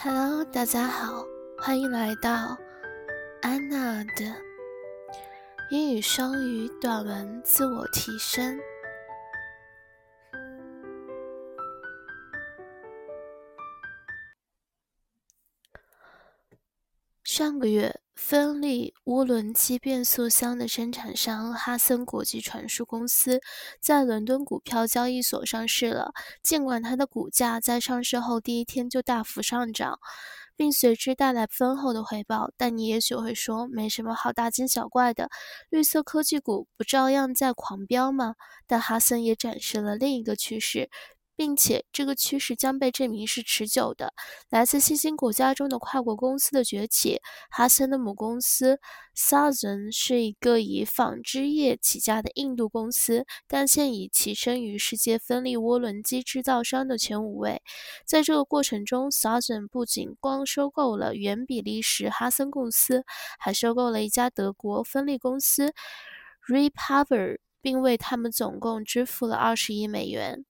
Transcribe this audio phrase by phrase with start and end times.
[0.00, 1.26] Hello，大家好，
[1.58, 2.56] 欢迎来到
[3.42, 4.32] 安娜的
[5.72, 8.56] 英语双语短文自我提升。
[17.24, 17.92] 上个月。
[18.18, 23.40] 芬利涡轮机变速箱的生产商哈森国际传输公司
[23.80, 26.12] 在伦敦股票交易所上市了。
[26.42, 30.00] 尽管它的股价在上市后第一天就大幅上涨，
[30.56, 35.30] 并随之带来丰厚的回报，但你也许会说，没什么好大惊小怪的，
[35.70, 38.34] 绿色科技股不照样在狂飙吗？
[38.66, 40.90] 但哈森也展示了另一个趋势。
[41.38, 44.12] 并且这个趋势将被证明是持久的。
[44.50, 48.80] 来自新兴国家中的跨国公司的崛起，哈森的母公司
[49.16, 57.62] Southern 是一个以纺织业起家的印度公司，但现已跻身于世界分立涡轮机制造商的前五位。
[58.04, 63.04] 在这个过程中，Southern 不仅光收购了原比利时哈森公司，
[63.38, 65.72] 还收购了一家德国分立公司
[66.48, 70.44] Repower，并为他们总共支付了二十亿美元。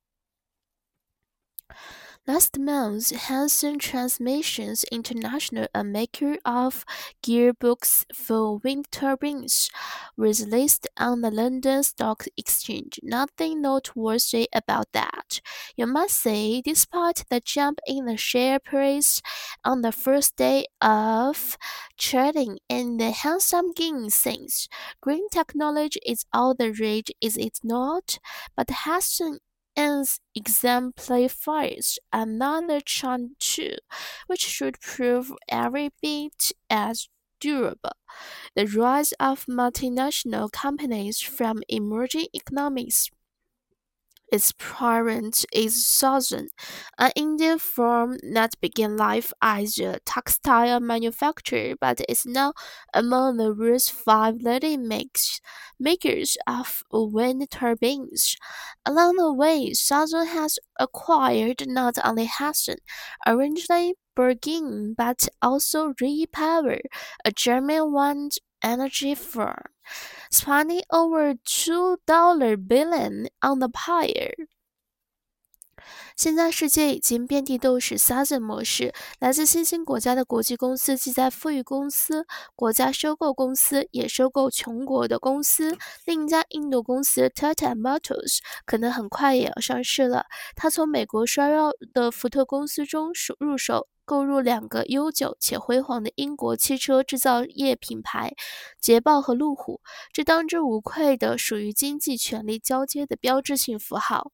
[2.26, 6.84] Last month, Hansen Transmissions International, a maker of
[7.22, 9.70] gearbox for wind turbines,
[10.14, 13.00] was listed on the London Stock Exchange.
[13.02, 15.40] Nothing noteworthy about that,
[15.74, 19.22] you must say, despite the jump in the share price
[19.64, 21.56] on the first day of
[21.96, 24.68] trading and the handsome gain since.
[25.00, 28.18] Green technology is all the rage, is it not?
[28.54, 29.38] But Hansen
[29.78, 33.76] and exemplifies another trend too,
[34.26, 37.08] which should prove every bit as
[37.40, 37.92] durable.
[38.56, 43.10] The rise of multinational companies from emerging economies
[44.30, 46.48] its parent is Suzlon,
[46.98, 52.52] an Indian firm that began life as a textile manufacturer but is now
[52.94, 54.86] among the world's five leading
[55.78, 58.36] makers of wind turbines.
[58.84, 62.78] Along the way, Suzlon has acquired not only Hansen,
[63.26, 66.80] originally Belgian, but also Repower,
[67.24, 69.62] a German wind energy firm
[70.30, 74.48] spending over two dollar billion on the pyre.
[76.16, 85.78] 现在世界已经遍地都是 Southern 模式，来自新兴国家的国际公司既在富裕公司国家收购公司，也收购穷国的公司。
[86.04, 90.26] 另一家印度公司 Tata Motors 可能很快也要上市了。
[90.56, 93.86] 它从美国衰弱的福特公司中入手。
[94.08, 98.32] 购入两个悠久且辉煌的英国汽车制造业品牌
[98.80, 99.82] 捷豹和路虎，
[100.14, 104.32] 这当之无愧的属于经济权力交接的标志性符号。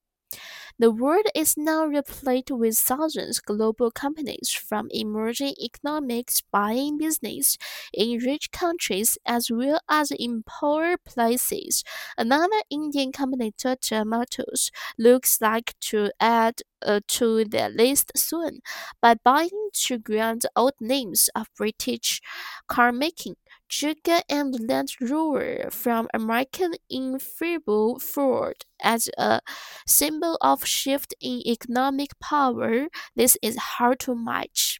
[0.78, 7.56] The world is now replete with thousands global companies from emerging economics buying business
[7.92, 11.84] in rich countries as well as in poor places.
[12.18, 18.60] Another Indian company, Tata Motors, looks like to add uh, to their list soon
[19.00, 22.20] by buying two grand old names of British
[22.68, 23.36] car making.
[23.76, 29.40] Jaguar and Land Rover from American inflatable Ford as a
[29.86, 32.86] symbol of shift in economic power.
[33.16, 34.73] This is hard to match.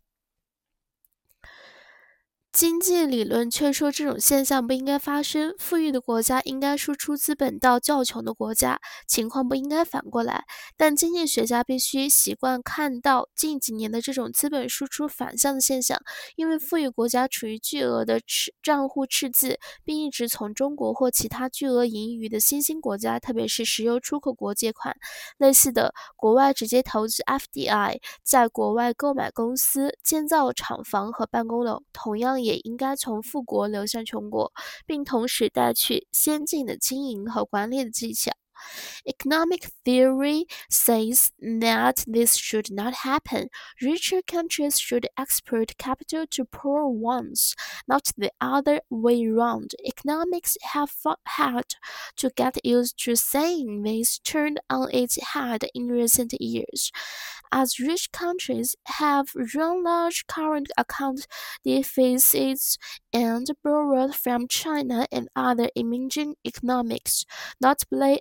[2.54, 10.44] 经济理论却说这种现象不应该发生，富裕的国家应该输出资本到较穷的国家，情况不应该反过来。
[10.76, 16.00] 但经济学家必须习惯看到近几年的这种资本输出反向的现象，
[16.36, 24.94] 因为富裕国家处于巨额的赤账户赤字，并一直从中国或其他巨额盈余的新兴国家，特别是石油出口国借款。
[25.38, 32.43] 类似的，国外直接投资 FDI 在国外购买公司、建造厂房和办公楼，同样。
[32.44, 34.52] 也应该从富国流向穷国，
[34.86, 38.32] 并同时带去先进的经营和管理的技巧。
[39.06, 43.48] Economic theory says that this should not happen.
[43.82, 47.54] Richer countries should export capital to poor ones,
[47.88, 49.72] not the other way around.
[49.86, 50.92] Economics have
[51.26, 51.74] had
[52.16, 56.90] to get used to seeing this turned on its head in recent years.
[57.52, 61.26] As rich countries have run large current account
[61.64, 62.78] deficits
[63.12, 67.24] and borrowed from China and other emerging economics,
[67.60, 68.18] not play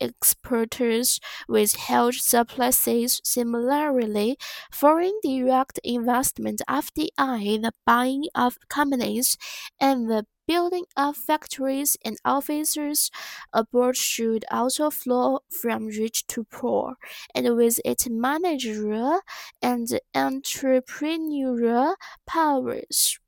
[0.00, 3.20] exporters with huge surpluses.
[3.24, 4.36] Similarly,
[4.72, 9.36] foreign direct investment (FDI), the buying of companies,
[9.80, 13.10] and the building of factories and offices
[13.52, 16.96] abroad should also flow from rich to poor,
[17.34, 19.20] and with its managerial
[19.62, 21.94] and entrepreneurial
[22.26, 23.18] powers.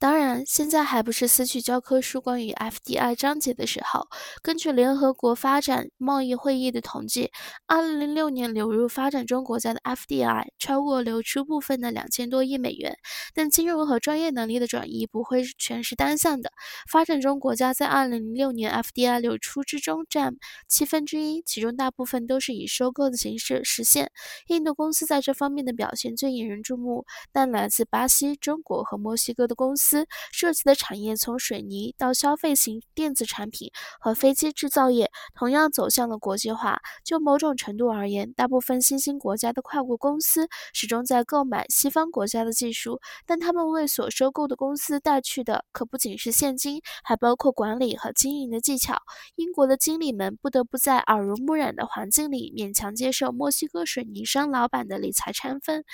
[0.00, 4.06] 当然，现在还不是撕去教科书关于 FDI 章节的时候。
[4.42, 7.32] 根据联合国发展贸易会议的统计
[7.66, 12.96] ，2006年流入发展中国家的 FDI 超过流出部分的两千多亿美元。
[13.34, 16.52] 但金融和专业能力的转移不会全是单向的。
[16.88, 20.36] 发展中国家在2006年 FDI 流出之中占
[20.68, 24.12] 七分之一，其中大部分都是以收购的形式实现。
[24.46, 29.87] 印度公司在这方面的表现最引人注目，但来自巴西、中国和墨西哥的公司。
[29.88, 33.70] 司涉及的产业从水泥到消费型电子产品
[34.00, 36.80] 和飞机制造业，同样走向了国际化。
[37.04, 48.98] 就某种程度而言，大部分新兴国家的跨国公司始终在购买西方国家的技术，但他们为所收购的公司带去的可不仅是现金，还包括管理和经营的技巧。
[49.36, 55.84] 英国的经理们不得不在耳濡目染的环境里勉强接受墨西哥水泥商老板的理财成分。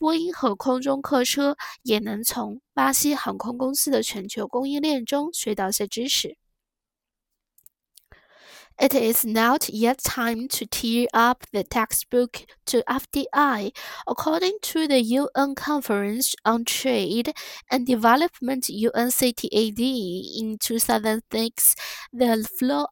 [0.00, 6.36] 波音和空中客车也能从巴西航空公司的全球供应链中学到些知识。
[8.78, 13.72] It is not yet time to tear up the textbook to FDI.
[14.06, 17.32] According to the UN Conference on Trade
[17.70, 19.80] and Development UNCTAD
[20.38, 21.74] in 2006,
[22.12, 22.86] the flow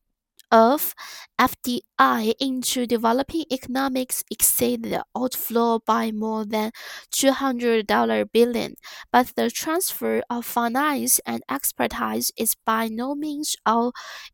[0.50, 0.94] of
[1.38, 6.71] FDI into developing economics exceed the outflow by more than
[7.11, 8.75] $200 billion,
[9.11, 13.91] but the transfer of finance and expertise is by no means all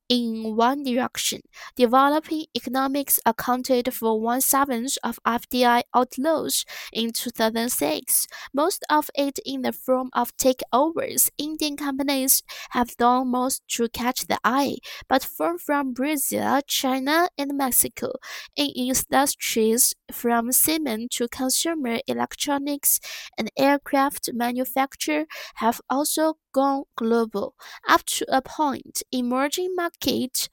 [0.10, 1.42] in one direction.
[1.76, 9.62] Developing economics accounted for one seventh of FDI outflows in 2006, most of it in
[9.64, 11.30] the form of takeovers.
[11.38, 14.78] Indian companies have done most to catch the eye,
[15.10, 18.14] but far from Brazil, China, and Mexico.
[18.56, 23.00] In industries from cement to consumer electronics
[23.38, 25.26] and aircraft manufacture
[25.56, 27.56] have also gone global.
[27.88, 30.50] Up to a point, emerging market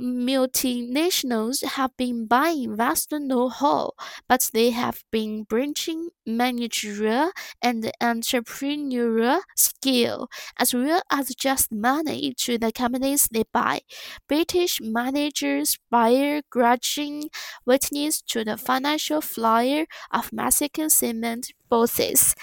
[0.00, 3.92] multinationals have been buying vast know-how,
[4.28, 7.30] but they have been bringing managerial
[7.62, 13.80] and entrepreneurial skill, as well as just money to the companies they buy.
[14.28, 17.28] British managers bear grudging
[17.66, 22.34] witness to the financial flyer of Mexican cement bosses.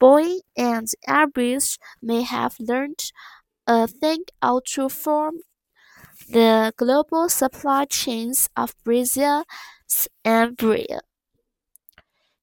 [0.00, 3.12] Boeing and Airbus may have learned
[3.66, 5.40] a thing or two from
[6.30, 9.44] the global supply chains of Brazil
[10.22, 11.00] and Brazil.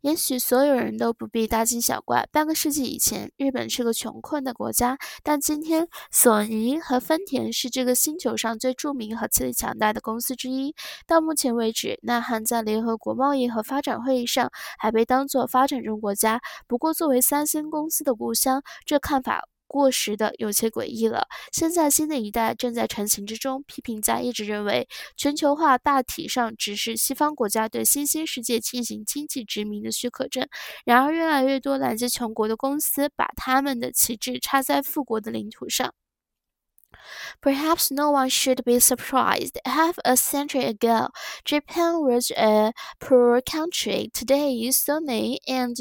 [0.01, 2.29] 也许所有人都不必大惊小怪。
[2.31, 10.75] 半个世纪以前，日本是个穷困的国家，但今天，索尼和丰田是这个星球上最著名和最强大的公司之一。
[11.07, 16.39] 到目前为止，南韩在联合国贸易和发展会议上还被当作发展中国家。
[16.67, 19.47] 不过，作为三星公司的故乡，这看法。
[19.67, 21.27] 过时的有些诡异了。
[21.51, 23.63] 现在新的一代正在成型之中。
[23.67, 30.47] 批评家一直认为，全球化大体上只是西方国家对新兴世界进行经济殖民的许可证。
[30.85, 35.93] 然而，越来越多来自穷国的公司把他们的旗帜插在富国的领土上。
[37.41, 39.59] Perhaps no one should be surprised.
[39.65, 41.09] Half a century ago,
[41.43, 44.09] Japan was a poor country.
[44.13, 45.75] Today, Sony and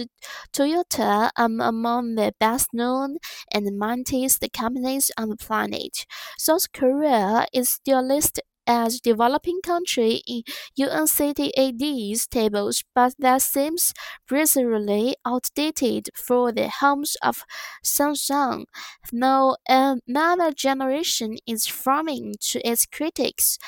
[0.53, 3.19] Toyota are among the best known
[3.53, 6.07] and mightiest companies on the planet.
[6.39, 10.43] South Korea is still listed as developing country in
[10.79, 13.93] UNCTAD's tables, but that seems
[14.31, 17.45] bizarrely outdated for the homes of
[17.85, 18.65] Samsung.
[19.13, 23.59] Now another generation is forming to its critics.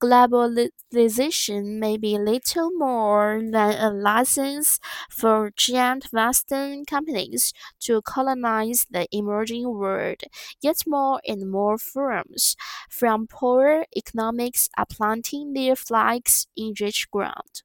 [0.00, 9.06] Globalization may be little more than a license for giant Western companies to colonize the
[9.12, 10.22] emerging world,
[10.60, 12.56] yet more and more firms
[12.90, 17.62] from poorer economics are planting their flags in rich ground.